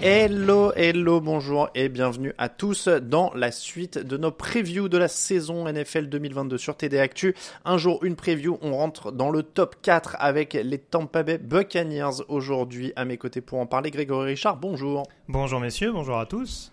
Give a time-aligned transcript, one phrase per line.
[0.00, 5.08] Hello, hello, bonjour et bienvenue à tous dans la suite de nos previews de la
[5.08, 7.34] saison NFL 2022 sur TD Actu.
[7.64, 12.22] Un jour, une preview, on rentre dans le top 4 avec les Tampa Bay Buccaneers
[12.28, 12.92] aujourd'hui.
[12.94, 15.02] À mes côtés pour en parler, Grégory Richard, bonjour.
[15.26, 16.70] Bonjour messieurs, bonjour à tous.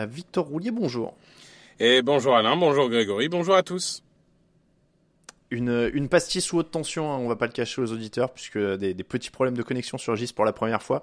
[0.00, 1.14] Euh, Victor Roulier, bonjour.
[1.78, 4.02] Et bonjour Alain, bonjour Grégory, bonjour à tous.
[5.54, 8.58] Une, une pastille sous haute tension, hein, on va pas le cacher aux auditeurs, puisque
[8.58, 11.00] des, des petits problèmes de connexion surgissent pour la première fois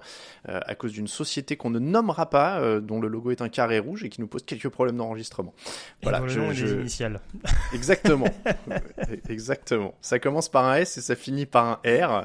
[0.50, 3.48] euh, à cause d'une société qu'on ne nommera pas, euh, dont le logo est un
[3.48, 5.54] carré rouge et qui nous pose quelques problèmes d'enregistrement.
[6.02, 6.66] Voilà, le nom je...
[6.66, 7.20] des initiales.
[7.72, 8.28] Exactement,
[9.30, 9.94] exactement.
[10.02, 12.24] Ça commence par un S et ça finit par un R.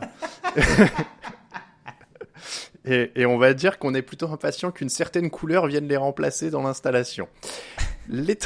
[2.86, 6.50] et, et on va dire qu'on est plutôt impatient qu'une certaine couleur vienne les remplacer
[6.50, 7.30] dans l'installation.
[8.09, 8.38] Les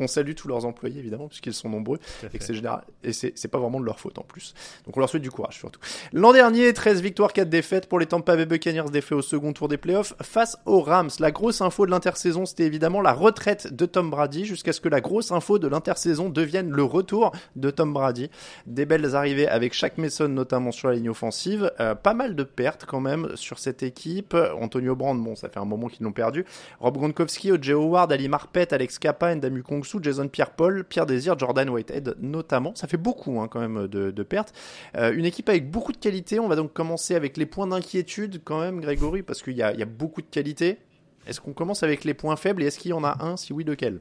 [0.00, 1.98] on salue tous leurs employés évidemment puisqu'ils sont nombreux
[2.32, 4.54] et que c'est général et c'est pas vraiment de leur faute en plus.
[4.86, 5.80] Donc on leur souhaite du courage surtout.
[6.12, 9.68] L'an dernier, 13 victoires, 4 défaites pour les Tampa Bay Buccaneers défaits au second tour
[9.68, 11.10] des playoffs face aux Rams.
[11.18, 14.88] La grosse info de l'intersaison, c'était évidemment la retraite de Tom Brady jusqu'à ce que
[14.88, 18.30] la grosse info de l'intersaison devienne le retour de Tom Brady.
[18.66, 22.42] Des belles arrivées avec chaque Mason notamment sur la ligne offensive, euh, pas mal de
[22.42, 24.36] pertes quand même sur cette équipe.
[24.60, 26.44] Antonio Brand, bon, ça fait un moment qu'ils l'ont perdu.
[26.80, 27.72] Rob Gronkowski, O.J.
[27.72, 29.62] Howard, Ali Marpet, Alex Kappa, Ndamu
[30.00, 32.74] Jason Pierre-Paul, Pierre Désir, Jordan Whitehead notamment.
[32.74, 34.52] Ça fait beaucoup hein, quand même de, pertes.
[34.96, 36.38] Euh, une équipe avec beaucoup de qualité.
[36.38, 39.62] On va donc commencer avec les points d'inquiétude quand même, Grégory, parce qu'il y, y
[39.62, 40.78] a, beaucoup de qualité.
[41.26, 43.52] Est-ce qu'on commence avec les points faibles et est-ce qu'il y en a un Si
[43.52, 44.00] oui, lequel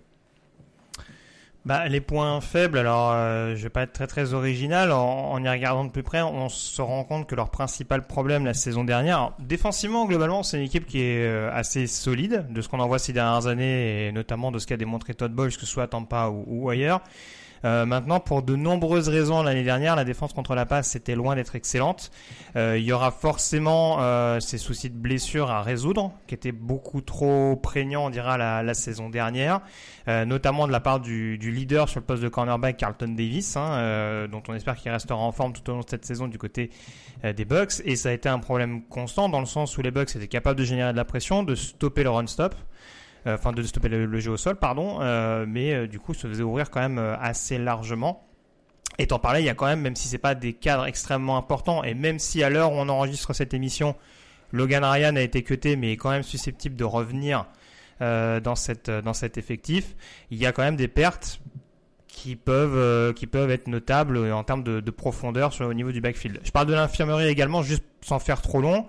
[1.66, 5.50] bah, les points faibles, alors euh, je vais pas être très très original, en, y
[5.50, 9.34] regardant de plus près, on se rend compte que leur principal problème la saison dernière,
[9.40, 13.00] défensivement globalement c'est une équipe qui est euh, assez solide de ce qu'on en voit
[13.00, 15.88] ces dernières années et notamment de ce qu'a démontré Todd Bowles, que ce soit à
[15.88, 17.02] Tampa ou ailleurs.
[17.66, 21.36] Euh, maintenant, pour de nombreuses raisons, l'année dernière, la défense contre la passe était loin
[21.36, 22.12] d'être excellente.
[22.56, 27.02] Euh, il y aura forcément euh, ces soucis de blessure à résoudre, qui étaient beaucoup
[27.02, 29.62] trop prégnants, on dira, la, la saison dernière,
[30.08, 33.58] euh, notamment de la part du, du, leader sur le poste de cornerback, Carlton Davis,
[33.58, 36.28] hein, euh, dont on espère qu'il restera en forme tout au long de cette saison
[36.28, 36.70] du côté
[37.36, 37.82] des Bucks.
[37.84, 40.58] Et ça a été un problème constant dans le sens où les Bucks étaient capables
[40.58, 42.56] de générer de la pression, de stopper le run-stop
[43.26, 46.44] enfin de stopper le, jeu au sol, pardon, euh, mais euh, du coup se faisait
[46.44, 48.26] ouvrir quand même euh, assez largement.
[48.98, 51.84] Étant parlé, il y a quand même, même si c'est pas des cadres extrêmement importants,
[51.84, 53.96] et même si à l'heure où on enregistre cette émission,
[54.52, 57.46] Logan Ryan a été cuté, mais est quand même susceptible de revenir
[58.02, 59.96] euh, dans cet effectif,
[60.32, 61.40] il y a quand même des pertes
[62.08, 66.40] qui peuvent euh, être notables en termes de, de profondeur au niveau du backfield.
[66.44, 68.86] Je parle de l'infirmerie également, juste sans faire trop long.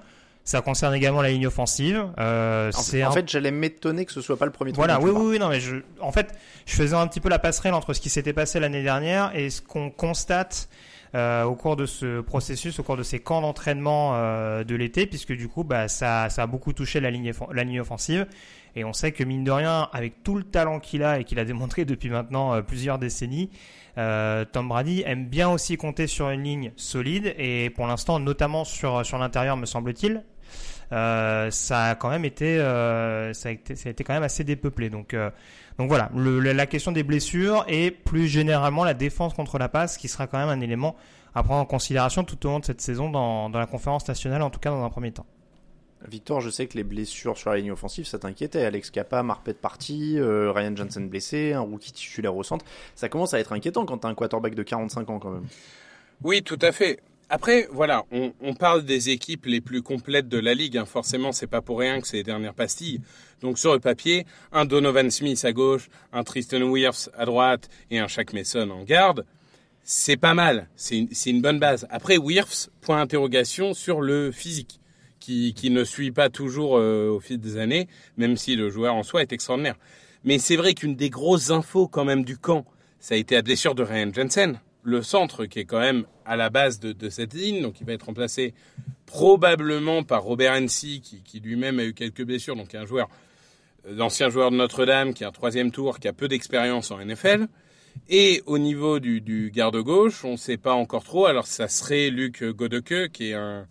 [0.50, 2.08] Ça concerne également la ligne offensive.
[2.18, 4.72] Euh, en, fait, en fait j'allais m'étonner que ce soit pas le premier.
[4.72, 6.34] Voilà, oui, oui, oui, non, mais je, en fait,
[6.66, 9.48] je faisais un petit peu la passerelle entre ce qui s'était passé l'année dernière et
[9.48, 10.68] ce qu'on constate
[11.14, 15.06] euh, au cours de ce processus, au cours de ces camps d'entraînement euh, de l'été,
[15.06, 18.26] puisque du coup, bah, ça, ça a beaucoup touché la ligne, la ligne offensive.
[18.74, 21.38] Et on sait que mine de rien, avec tout le talent qu'il a et qu'il
[21.38, 23.50] a démontré depuis maintenant euh, plusieurs décennies,
[23.98, 28.64] euh, Tom Brady aime bien aussi compter sur une ligne solide et pour l'instant, notamment
[28.64, 30.22] sur sur l'intérieur, me semble-t-il,
[30.92, 34.22] euh, ça a quand même été, euh, ça, a été, ça a été quand même
[34.22, 34.90] assez dépeuplé.
[34.90, 35.30] Donc, euh,
[35.78, 39.96] donc voilà, le, la question des blessures et plus généralement la défense contre la passe,
[39.96, 40.96] qui sera quand même un élément
[41.34, 44.42] à prendre en considération tout au long de cette saison dans, dans la conférence nationale,
[44.42, 45.26] en tout cas dans un premier temps.
[46.08, 48.64] Victor, je sais que les blessures sur la ligne offensive, ça t'inquiétait.
[48.64, 52.64] Alex Kappa, Marpet parti, euh, Ryan Johnson blessé, un rookie titulaire au centre.
[52.94, 55.46] Ça commence à être inquiétant quand t'as un quarterback de 45 ans quand même.
[56.22, 57.00] Oui, tout à fait.
[57.32, 60.76] Après, voilà, on, parle des équipes les plus complètes de la ligue.
[60.76, 60.84] Hein.
[60.84, 63.00] Forcément, c'est pas pour rien que c'est les dernières pastilles.
[63.40, 68.00] Donc sur le papier, un Donovan Smith à gauche, un Tristan Wirfs à droite et
[68.00, 69.24] un Shaq Mason en garde,
[69.84, 70.68] c'est pas mal.
[70.74, 71.86] C'est une, bonne base.
[71.90, 74.80] Après, Wirfs, point d'interrogation sur le physique,
[75.20, 77.86] qui, ne suit pas toujours euh, au fil des années,
[78.16, 79.76] même si le joueur en soi est extraordinaire.
[80.24, 82.66] Mais c'est vrai qu'une des grosses infos quand même du camp,
[82.98, 86.36] ça a été la blessure de Ryan Jensen le centre qui est quand même à
[86.36, 88.54] la base de, cette ligne, donc il va être remplacé
[89.06, 93.08] probablement par Robert Hensi qui, lui-même a eu quelques blessures, donc un joueur,
[93.86, 97.04] euh, l'ancien joueur de Notre-Dame qui a un troisième tour, qui a peu d'expérience en
[97.04, 97.48] NFL.
[98.08, 101.26] Et au niveau du, garde-gauche, on ne sait pas encore trop.
[101.26, 103.66] Alors ça serait Luc Godeke qui est un,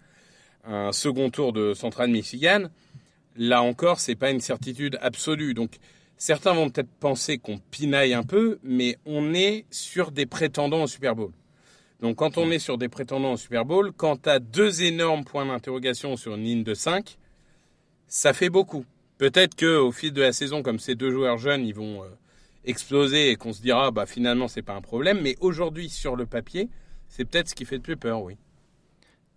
[0.66, 2.66] un second tour de Central Michigan.
[3.38, 5.54] Là encore, c'est pas une certitude absolue.
[5.54, 5.80] Donc
[6.22, 10.88] Certains vont peut-être penser qu'on pinaille un peu, mais on est sur des prétendants au
[10.88, 11.32] Super Bowl.
[12.02, 15.24] Donc quand on est sur des prétendants au Super Bowl, quand tu as deux énormes
[15.24, 17.18] points d'interrogation sur une ligne de 5,
[18.10, 18.84] ça fait beaucoup.
[19.18, 22.08] Peut-être qu'au fil de la saison, comme ces deux joueurs jeunes, ils vont euh,
[22.66, 25.22] exploser et qu'on se dira, bah finalement, c'est pas un problème.
[25.22, 26.68] Mais aujourd'hui, sur le papier,
[27.08, 28.36] c'est peut-être ce qui fait le plus peur, oui.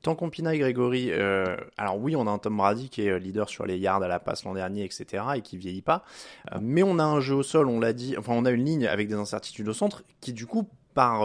[0.02, 3.18] Tant qu'on pinaille Grégory, euh, alors oui, on a un Tom Brady qui est euh,
[3.18, 6.04] leader sur les yards à la passe l'an dernier, etc., et qui vieillit pas.
[6.52, 8.64] Euh, mais on a un jeu au sol, on l'a dit, enfin on a une
[8.64, 11.24] ligne avec des incertitudes au centre qui du coup par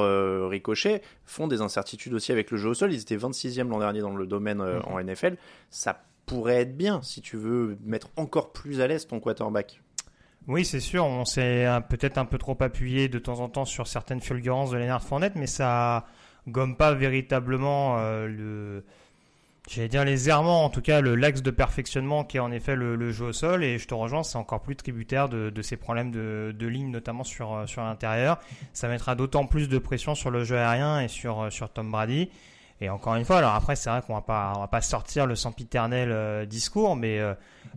[0.50, 2.94] ricochet, font des incertitudes aussi avec le jeu au sol.
[2.94, 4.82] Ils étaient 26e l'an dernier dans le domaine mhm.
[4.86, 5.36] en NFL.
[5.70, 9.82] Ça pourrait être bien si tu veux mettre encore plus à l'aise ton quarterback.
[10.48, 11.04] Oui, c'est sûr.
[11.04, 14.78] On s'est peut-être un peu trop appuyé de temps en temps sur certaines fulgurances de
[14.78, 16.06] Leonard Fournette, mais ça
[16.48, 18.84] gomme pas véritablement euh, le
[19.70, 22.76] j'allais dire les errements, en tout cas le l'axe de perfectionnement qui est en effet
[22.76, 23.64] le, jeu au sol.
[23.64, 27.26] Et je te rejoins, c'est encore plus tributaire de, ces problèmes de, de, ligne, notamment
[27.26, 28.40] sur, euh, sur l'intérieur.
[28.72, 31.92] Ça mettra d'autant plus de pression sur le jeu aérien et sur, euh, sur Tom
[31.92, 32.30] Brady.
[32.80, 35.26] Et encore une fois, alors après, c'est vrai qu'on va pas, on va pas sortir
[35.26, 37.20] le sempiternel discours, mais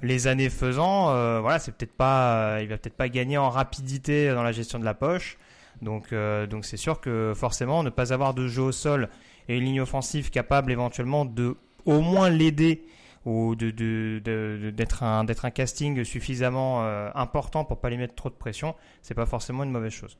[0.03, 1.07] les années faisant,
[1.41, 4.85] voilà, c'est peut-être pas, il va peut-être pas gagner en rapidité dans la gestion de
[4.85, 5.39] la poche.
[5.83, 9.09] Donc, euh, donc c'est sûr que forcément, ne pas avoir de jeu au sol
[9.49, 11.57] et une ligne offensive capable éventuellement de
[11.87, 12.87] au moins l'aider
[13.27, 18.31] ou de, d'être un d'être un casting suffisamment euh, important pour pas lui mettre trop
[18.31, 20.19] de pression, c'est pas forcément une mauvaise chose.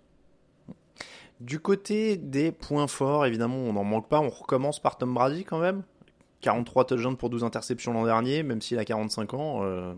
[1.41, 4.21] Du côté des points forts, évidemment, on n'en manque pas.
[4.21, 5.83] On recommence par Tom Brady quand même.
[6.43, 9.61] 43 touchdowns pour 12 interceptions l'an dernier, même s'il a 45 ans.
[9.63, 9.95] Euh,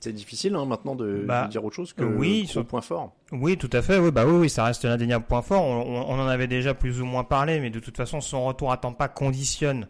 [0.00, 3.12] c'est difficile hein, maintenant de, bah, dire autre chose que oui, son point fort.
[3.32, 3.98] Oui, tout à fait.
[3.98, 5.64] Oui, bah oui, ça reste l'indéniable point fort.
[5.64, 8.76] On, en avait déjà plus ou moins parlé, mais de toute façon, son retour à
[8.76, 9.88] Tampa conditionne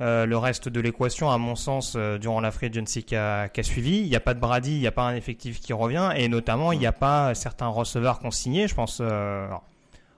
[0.00, 3.50] euh, le reste de l'équation, à mon sens, euh, durant la free agency qui a,
[3.62, 3.98] suivi.
[3.98, 6.28] Il n'y a pas de Brady, il n'y a pas un effectif qui revient, et
[6.28, 8.66] notamment, il n'y a pas certains receveurs qu'on signait.
[8.66, 9.00] Je pense.
[9.02, 9.46] Euh,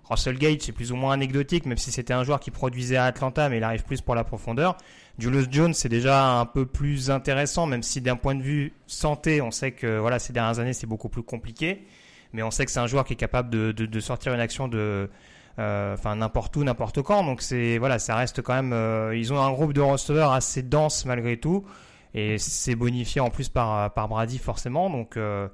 [0.04, 3.04] Russell Gage, c'est plus ou moins anecdotique, même si c'était un joueur qui produisait à
[3.04, 4.76] Atlanta, mais il arrive plus pour la profondeur.
[5.18, 9.40] Julius Jones, c'est déjà un peu plus intéressant, même si d'un point de vue santé,
[9.40, 11.86] on sait que voilà, ces dernières années, c'est beaucoup plus compliqué.
[12.32, 14.40] Mais on sait que c'est un joueur qui est capable de, de, de sortir une
[14.40, 15.10] action de,
[15.58, 17.24] euh, enfin n'importe où, n'importe quand.
[17.24, 18.72] Donc c'est voilà, ça reste quand même.
[18.72, 21.66] Euh, ils ont un groupe de receveurs assez dense malgré tout,
[22.14, 24.88] et c'est bonifié en plus par par Brady forcément.
[24.88, 25.48] Donc euh,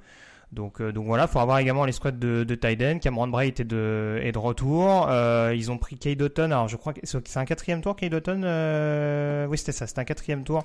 [0.52, 3.00] donc, euh, donc voilà, il faut avoir également les squads de, de Tyden.
[3.00, 5.06] Cameron Bright de, est de retour.
[5.08, 6.44] Euh, ils ont pris Kay Dotton.
[6.46, 8.42] Alors je crois que c'est un quatrième tour, Kay Dotton.
[8.44, 9.46] Euh...
[9.46, 10.64] Oui, c'était ça, c'est un quatrième tour.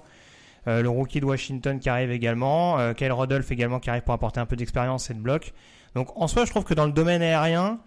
[0.68, 2.80] Euh, le rookie de Washington qui arrive également.
[2.80, 5.54] Euh, Kyle Rodolph également qui arrive pour apporter un peu d'expérience et de bloc.
[5.96, 7.80] Donc en soi, je trouve que dans le domaine aérien,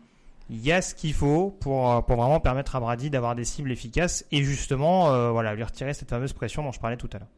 [0.51, 3.73] il y a ce qu'il faut pour, pour vraiment permettre à Brady d'avoir des cibles
[3.73, 7.29] efficaces et justement voilà, lui retirer cette fameuse pression dont je parlais tout à l'heure.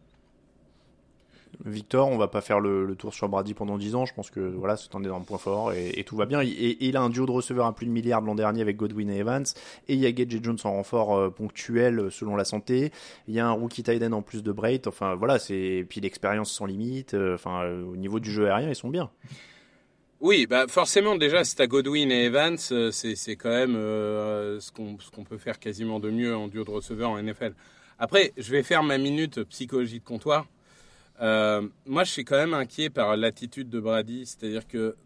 [1.65, 4.07] Victor, on va pas faire le, tour sur Brady pendant 10 ans.
[4.07, 6.43] Je pense que voilà, c'est un énorme point fort et, tout va bien.
[6.43, 9.11] Et, il a un duo de receveurs à plus de milliards l'an dernier avec Godwin
[9.11, 9.45] et Evans.
[9.89, 12.93] Et il y a Gage Jones en renfort euh, ponctuel euh, selon la santé.
[13.27, 14.87] Il y a un rookie tight en plus de Bright.
[14.87, 17.15] Enfin voilà, c'est puis l'expérience sans limite.
[17.15, 19.11] Euh, enfin au niveau du jeu aérien, ils sont bien.
[20.21, 25.39] Oui, bah forcément déjà c'est à Godwin et Evans, c'est quand même ce qu'on peut
[25.39, 27.55] faire quasiment de mieux en duo de receveurs en NFL.
[28.01, 30.47] Après, je vais faire ma minute psychologie de comptoir.
[31.21, 34.27] Euh, moi, je suis quand même inquiet par l'attitude de Brady.
[34.27, 34.97] C'est-à-dire que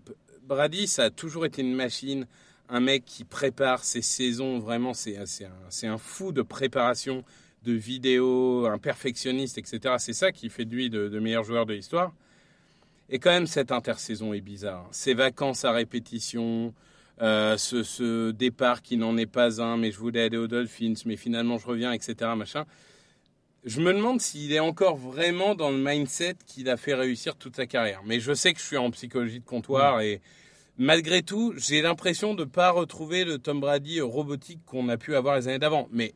[0.44, 2.26] Brady, ça a toujours été une machine,
[2.68, 4.58] un mec qui prépare ses saisons.
[4.58, 5.16] Vraiment, c'est
[5.84, 7.24] un, fou de préparation,
[7.64, 9.94] de vidéos, un perfectionniste, etc.
[9.98, 12.12] C'est ça qui fait de lui de, de meilleur joueur de l'histoire.
[13.08, 14.88] Et quand même, cette intersaison est bizarre.
[14.90, 16.72] Ces vacances à répétition,
[17.20, 20.94] euh, ce, ce, départ qui n'en est pas un, mais je voulais aller aux Dolphins,
[21.04, 22.30] mais finalement je reviens, etc.
[22.36, 22.64] Machin
[23.64, 27.56] je me demande s'il est encore vraiment dans le mindset qu'il a fait réussir toute
[27.56, 28.02] sa carrière.
[28.04, 30.20] Mais je sais que je suis en psychologie de comptoir et
[30.78, 35.14] malgré tout, j'ai l'impression de ne pas retrouver le Tom Brady robotique qu'on a pu
[35.14, 35.88] avoir les années d'avant.
[35.92, 36.14] Mais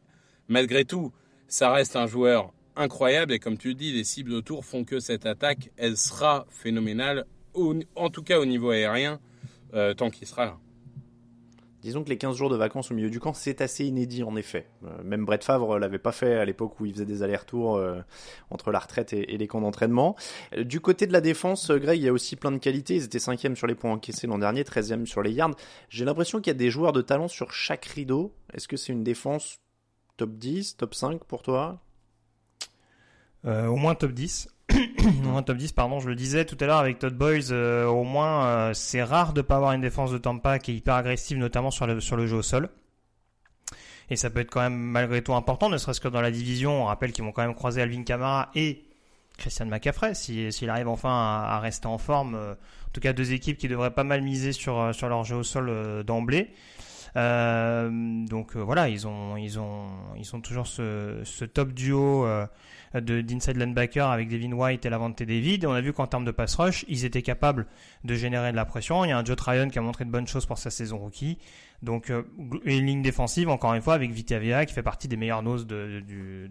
[0.49, 1.13] malgré tout,
[1.47, 5.25] ça reste un joueur incroyable et comme tu dis, les cibles autour font que cette
[5.25, 9.21] attaque, elle sera phénoménale, en tout cas au niveau aérien,
[9.73, 10.59] euh, tant qu'il sera là.
[11.83, 14.35] Disons que les 15 jours de vacances au milieu du camp, c'est assez inédit en
[14.37, 14.67] effet.
[14.85, 18.01] Euh, même Brett Favre l'avait pas fait à l'époque où il faisait des allers-retours euh,
[18.51, 20.17] entre la retraite et, les camps d'entraînement.
[20.57, 22.97] Du côté de la défense, Greg, il y a aussi plein de qualités.
[22.97, 25.55] Ils étaient 5 sur les points encaissés l'an dernier, 13e sur les yards.
[25.89, 28.35] J'ai l'impression qu'il y a des joueurs de talent sur chaque rideau.
[28.55, 29.61] Est-ce que c'est une défense
[30.17, 31.81] top 10, top 5 pour toi?
[33.45, 34.49] Au moins top 10.
[35.35, 38.05] un top 10, pardon, je le disais tout à l'heure avec Todd Boys, euh, au
[38.05, 41.39] moins euh, c'est rare de pas avoir une défense de Tampa qui est hyper agressive,
[41.39, 42.69] notamment sur le, jeu au sol.
[44.11, 46.83] Et ça peut être quand même malgré tout important, ne serait-ce que dans la division,
[46.83, 48.85] on rappelle qu'ils vont quand même croiser Alvin Kamara et
[49.39, 52.35] Christian McCaffrey, s'il arrive enfin à, rester en forme.
[52.35, 55.43] Euh, en tout cas, deux équipes qui devraient pas mal miser sur leur jeu au
[55.43, 56.51] sol d'emblée.
[57.17, 62.27] Donc voilà, ils ont, ils ont, ils ont toujours ce, ce top duo
[62.95, 65.65] de d'inside linebacker avec Devin White et Lavante David.
[65.65, 67.67] Et on a vu qu'en termes de pass rush, ils étaient capables
[68.05, 69.05] de générer de la pression.
[69.05, 70.99] Il y a un Joe Tryon qui a montré de bonnes choses pour sa saison
[70.99, 71.39] rookie.
[71.83, 72.23] Donc euh,
[72.65, 76.03] une ligne défensive, encore une fois, avec Vitavia qui fait partie des meilleures noses de,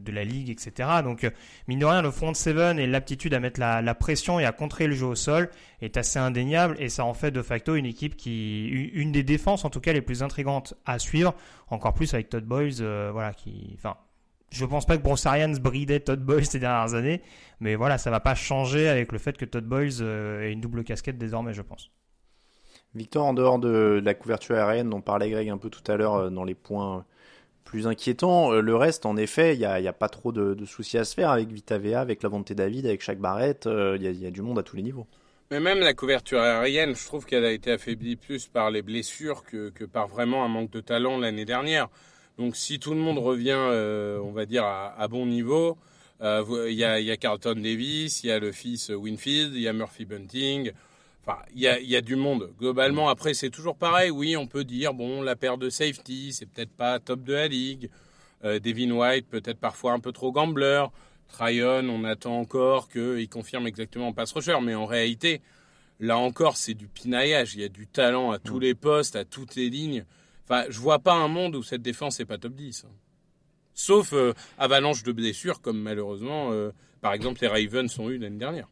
[0.08, 0.89] la ligue, etc.
[1.03, 1.29] Donc euh,
[1.67, 4.88] mine de rien, le front seven et l'aptitude à mettre la, pression et à contrer
[4.88, 5.50] le jeu au sol
[5.82, 9.65] est assez indéniable et ça en fait de facto une équipe qui, une des défenses
[9.65, 11.34] en tout cas les plus intrigantes à suivre.
[11.70, 13.96] Encore plus avec Todd Boys, euh, voilà, qui, enfin,
[14.51, 17.22] je pense pas que Bruce Arians bridait Todd Boyles ces dernières années,
[17.60, 20.84] mais voilà, ça va pas changer avec le fait que Todd Boyles ait une double
[20.84, 21.91] casquette désormais, je pense.
[22.96, 26.16] Victor, en dehors de la couverture aérienne dont parlait Greg un peu tout à l'heure
[26.16, 27.06] euh, dans les points
[27.64, 31.04] plus inquiétants, euh, le reste, en effet, il n'y a, pas trop de, soucis à
[31.04, 34.42] se faire avec Vitavea, avec la Lavonte David, avec Shaq Barrett, il y, a du
[34.42, 35.08] monde à tous les niveaux.
[35.52, 39.44] Mais même la couverture aérienne, je trouve qu'elle a été affaiblie plus par les blessures
[39.44, 41.90] que, par vraiment un manque de talent l'année dernière.
[42.40, 45.78] Donc si tout le monde revient, euh, on va dire, à, bon niveau,
[46.22, 49.74] euh, il y, a, Carlton Davis, il y a le fils Winfield, il y a
[49.74, 50.72] Murphy Bunting.
[51.27, 52.53] Enfin, il y a, du monde.
[52.60, 54.12] Globalement, après, c'est toujours pareil.
[54.12, 57.48] Oui, on peut dire, bon, la paire de safety, c'est peut-être pas top de la
[57.48, 57.89] ligue.
[58.44, 60.86] Euh, Devin White, peut-être parfois un peu trop gambler.
[61.27, 64.58] Tryon, on attend encore qu'il confirme exactement en pass rusher.
[64.62, 65.41] Mais en réalité,
[66.00, 67.55] là encore, c'est du pinaillage.
[67.55, 68.62] Il y a du talent à tous mm.
[68.62, 70.05] les postes, à toutes les lignes.
[70.44, 72.86] Enfin, je vois pas un monde où cette défense n'est pas top 10.
[72.86, 72.91] Hein.
[73.74, 78.38] Sauf euh, avalanche de blessures, comme malheureusement, euh, par exemple, les Ravens ont eu l'année
[78.38, 78.67] dernière.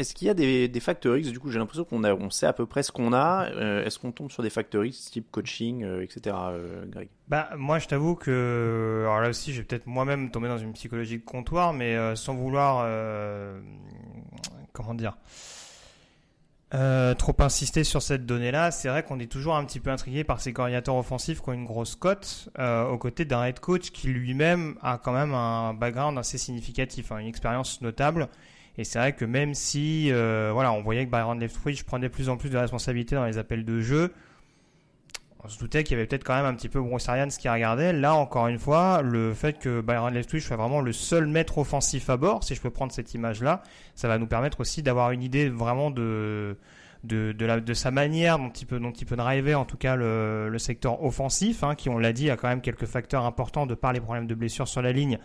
[0.00, 2.46] Est-ce qu'il y a des, des facteurs X Du coup, j'ai l'impression qu'on on sait
[2.46, 3.50] à peu près ce qu'on a.
[3.50, 6.36] Euh, est-ce qu'on tombe sur des facteurs X, type coaching, etc.,
[6.88, 7.08] Greg?
[7.28, 9.02] Bah, moi, je t'avoue que.
[9.02, 12.34] Alors là aussi, je vais peut-être moi-même tomber dans une psychologie de comptoir, mais sans
[12.34, 12.86] vouloir.
[14.72, 15.16] comment dire
[16.72, 20.22] euh, trop insister sur cette donnée-là, c'est vrai qu'on est toujours un petit peu intrigué
[20.22, 23.90] par ces coordinateurs offensifs qui ont une grosse cote, euh, aux côtés d'un head coach
[23.90, 28.28] qui lui-même a quand même un background assez significatif, hein, une expérience notable.
[28.80, 32.12] Et c'est vrai que même si, euh, voilà, on voyait que Byron Leftwich prenait de
[32.14, 34.10] plus en plus de responsabilités dans les appels de jeu,
[35.44, 37.46] on se doutait qu'il y avait peut-être quand même un petit peu Bruce Arians qui
[37.50, 37.92] regardait.
[37.92, 42.08] Là, encore une fois, le fait que Byron Leftwich soit vraiment le seul maître offensif
[42.08, 43.62] à bord, si je peux prendre cette image-là,
[43.94, 46.56] ça va nous permettre aussi d'avoir une idée vraiment de,
[47.04, 51.74] de, sa manière dont il peut, dont driver en tout cas le, secteur offensif, hein,
[51.74, 54.34] qui, on l'a dit, a quand même quelques facteurs importants de par les problèmes de
[54.34, 55.18] blessure sur la ligne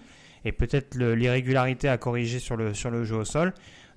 [0.45, 3.53] et peut-être l'irrégularité à corriger sur le, jeu au sol.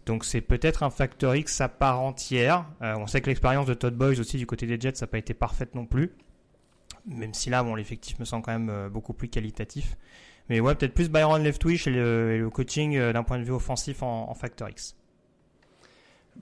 [0.07, 2.65] Donc c'est peut-être un facteur X à part entière.
[2.83, 5.19] Euh, on sait que l'expérience de Todd Boys aussi du côté des Jets, n'a pas
[5.19, 6.13] été parfaite non plus.
[7.07, 9.97] Même si là, bon, l'effectif me semble quand même euh, beaucoup plus qualitatif.
[10.49, 13.45] Mais ouais, peut-être plus Byron Leftwich et le, et le coaching euh, d'un point de
[13.45, 14.97] vue offensif en, facteur X.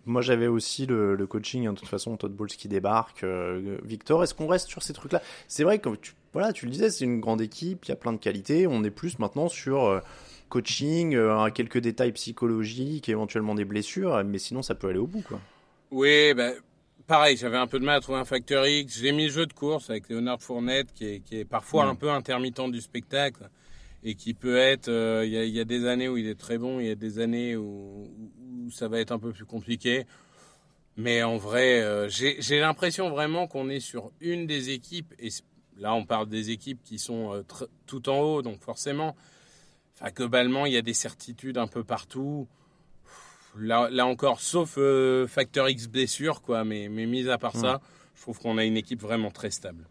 [0.05, 3.25] Moi, j'avais aussi le, coaching, hein, de toute façon, Todd Bowles qui débarque.
[3.85, 5.23] Victor, est-ce qu'on reste sur ces trucs-là?
[5.49, 7.97] C'est vrai que tu, voilà, tu le disais, c'est une grande équipe, il y a
[7.97, 8.67] plein de qualités.
[8.67, 10.01] On est plus maintenant sur
[10.49, 15.23] coaching, euh, quelques détails psychologiques, éventuellement des blessures, mais sinon ça peut aller au bout.
[15.23, 15.41] Quoi.
[15.91, 16.55] Oui, ben,
[17.07, 18.99] pareil, j'avais un peu de mal à trouver un facteur X.
[19.01, 21.89] J'ai mis le jeu de course avec Léonard Fournette, qui est, qui est parfois mm.
[21.89, 23.49] un peu intermittent du spectacle
[24.03, 24.89] et qui peut être.
[24.89, 27.19] Euh, il y, a des années où il est très bon, il y a des
[27.19, 28.09] années où,
[28.71, 30.07] ça va être un peu plus compliqué.
[30.97, 35.29] Mais en vrai, euh, j'ai l'impression vraiment qu'on est sur une des équipes, et
[35.77, 37.45] là on parle des équipes qui sont
[37.87, 39.15] tout en haut, donc forcément,
[39.99, 42.47] Enfin, globalement, il y a des certitudes un peu partout.
[43.59, 46.65] Là, là encore, sauf euh, facteur X blessure, quoi.
[46.65, 47.81] Mais, mais mis à part ça,
[48.15, 49.89] je trouve qu'on a une équipe vraiment très stable.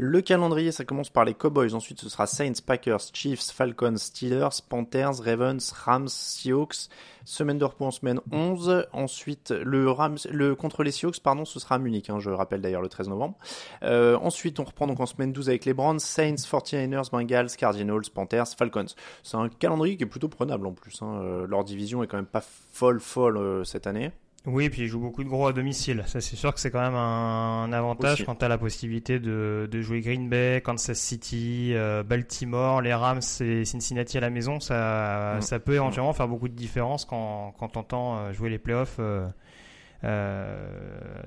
[0.00, 4.62] Le calendrier, ça commence par les Cowboys, ensuite ce sera Saints, Packers, Chiefs, Falcons, Steelers,
[4.68, 6.88] Panthers, Ravens, Rams, Seahawks,
[7.24, 11.58] semaine de repos en semaine 11, ensuite le Rams, le contre les Seahawks, pardon, ce
[11.58, 13.36] sera à Munich, hein, je rappelle d'ailleurs le 13 novembre.
[13.82, 18.02] Euh, ensuite on reprend donc en semaine 12 avec les Browns, Saints, 49ers, Bengals, Cardinals,
[18.14, 18.94] Panthers, Falcons.
[19.24, 21.22] C'est un calendrier qui est plutôt prenable en plus, hein.
[21.24, 24.12] Euh, leur division est quand même pas folle folle euh, cette année.
[24.50, 26.02] Oui, puis ils jouent beaucoup de gros à domicile.
[26.06, 29.68] Ça, c'est sûr que c'est quand même un, avantage quand tu as la possibilité de,
[29.70, 34.58] de, jouer Green Bay, Kansas City, euh, Baltimore, les Rams et Cincinnati à la maison.
[34.58, 35.42] Ça, mm.
[35.42, 38.98] ça peut éventuellement faire beaucoup de différence quand, quand tu entends euh, jouer les playoffs
[38.98, 39.28] euh,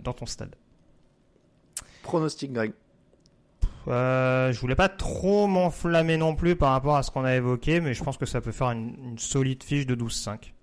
[0.01, 0.55] dans ton stade.
[2.01, 2.73] Pronostic, Greg
[3.87, 7.81] euh, je voulais pas trop m'enflammer non plus par rapport à ce qu'on a évoqué,
[7.81, 10.53] mais je pense que ça peut faire une, une solide fiche de 12-5.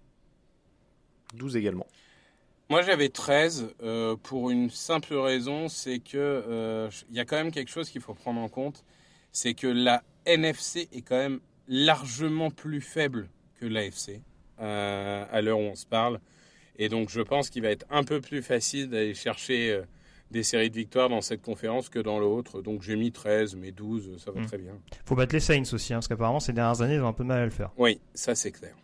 [1.34, 1.86] 12 également.
[2.70, 7.37] Moi, j'avais 13 euh, pour une simple raison, c'est que euh, il y a quand
[7.37, 8.84] même quelque chose qu'il faut prendre en compte,
[9.32, 14.20] c'est que la NFC est quand même largement plus faible que l'AFC
[14.60, 16.20] euh, à l'heure où on se parle,
[16.76, 19.80] et donc je pense qu'il va être un peu plus facile d'aller chercher
[20.30, 22.60] des séries de victoires dans cette conférence que dans l'autre.
[22.60, 24.46] Donc j'ai mis 13, mais 12, ça va hmm.
[24.46, 24.75] très bien.
[25.06, 27.25] Faut battre les Saints aussi, hein, parce qu'apparemment ces dernières années ils ont un peu
[27.25, 27.70] de mal à le faire.
[27.78, 28.75] Oui, ça c'est clair.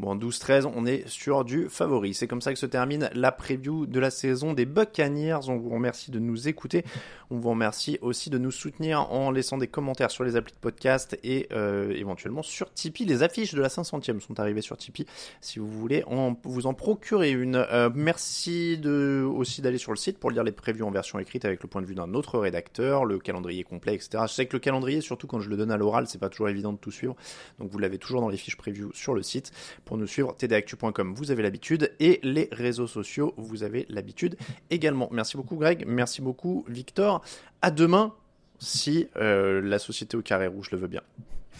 [0.00, 2.14] Bon, 12-13, on est sur du favori.
[2.14, 5.48] C'est comme ça que se termine la preview de la saison des Buccaneers.
[5.48, 6.84] On vous remercie de nous écouter.
[7.30, 10.58] On vous remercie aussi de nous soutenir en laissant des commentaires sur les applis de
[10.58, 13.04] podcast et euh, éventuellement sur Tipeee.
[13.04, 15.06] Les affiches de la 500e sont arrivées sur Tipeee.
[15.40, 17.54] Si vous voulez en, vous en procurer une.
[17.54, 21.62] Euh, merci aussi d'aller sur le site pour lire les previews en version écrite avec
[21.62, 24.24] le point de vue d'un autre rédacteur, le calendrier complet, etc.
[24.26, 26.48] Je sais que le calendrier, surtout quand je le donne à l'oral, c'est pas toujours
[26.48, 27.14] évident de tout suivre.
[27.60, 29.52] Donc vous l'avez toujours dans les fiches preview sur le site
[29.84, 34.36] pour nous suivre, tdactu.com, vous avez l'habitude, et les réseaux sociaux, vous avez l'habitude
[34.70, 35.08] également.
[35.12, 37.22] Merci beaucoup Greg, merci beaucoup Victor.
[37.62, 38.14] À demain,
[38.58, 41.02] si euh, la société au carré rouge le veut bien.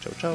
[0.01, 0.35] Ciao ciao